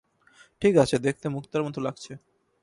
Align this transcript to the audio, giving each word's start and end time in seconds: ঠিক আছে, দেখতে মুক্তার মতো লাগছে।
ঠিক 0.61 0.73
আছে, 0.77 0.95
দেখতে 0.99 1.27
মুক্তার 1.29 1.61
মতো 1.63 1.79
লাগছে। 1.81 2.11